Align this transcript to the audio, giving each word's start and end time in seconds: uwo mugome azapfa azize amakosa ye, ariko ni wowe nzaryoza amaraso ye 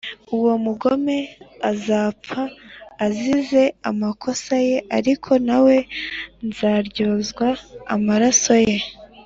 uwo 0.35 0.51
mugome 0.65 1.17
azapfa 1.71 2.41
azize 3.05 3.63
amakosa 3.89 4.53
ye, 4.67 4.77
ariko 4.97 5.29
ni 5.45 5.53
wowe 5.57 5.77
nzaryoza 6.47 7.49
amaraso 7.95 8.53
ye 8.67 8.77